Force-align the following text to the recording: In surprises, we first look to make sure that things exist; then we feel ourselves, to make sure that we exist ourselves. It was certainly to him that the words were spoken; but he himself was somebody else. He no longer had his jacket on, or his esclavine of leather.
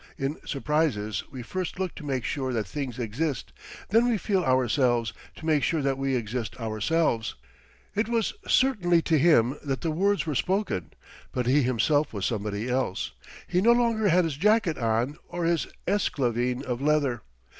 In 0.17 0.39
surprises, 0.47 1.23
we 1.29 1.43
first 1.43 1.77
look 1.77 1.93
to 1.93 2.03
make 2.03 2.23
sure 2.23 2.51
that 2.53 2.65
things 2.65 2.97
exist; 2.97 3.53
then 3.89 4.09
we 4.09 4.17
feel 4.17 4.43
ourselves, 4.43 5.13
to 5.35 5.45
make 5.45 5.61
sure 5.61 5.83
that 5.83 5.95
we 5.99 6.15
exist 6.15 6.59
ourselves. 6.59 7.35
It 7.93 8.07
was 8.09 8.33
certainly 8.47 9.03
to 9.03 9.19
him 9.19 9.57
that 9.63 9.81
the 9.81 9.91
words 9.91 10.25
were 10.25 10.33
spoken; 10.33 10.89
but 11.31 11.45
he 11.45 11.61
himself 11.61 12.13
was 12.13 12.25
somebody 12.25 12.67
else. 12.67 13.11
He 13.45 13.61
no 13.61 13.73
longer 13.73 14.07
had 14.09 14.23
his 14.23 14.37
jacket 14.37 14.79
on, 14.79 15.19
or 15.27 15.45
his 15.45 15.67
esclavine 15.87 16.63
of 16.63 16.81
leather. 16.81 17.21